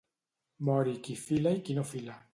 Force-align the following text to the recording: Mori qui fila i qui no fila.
Mori 0.69 0.95
qui 1.05 1.15
fila 1.27 1.55
i 1.59 1.63
qui 1.69 1.79
no 1.79 1.85
fila. 1.93 2.21